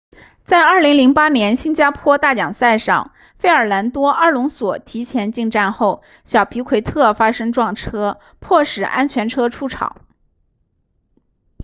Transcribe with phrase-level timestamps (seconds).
[0.45, 10.01] 在2008年新加坡大奖赛上费尔南多阿隆索提前进站后小皮奎特发生撞车迫使安全车出场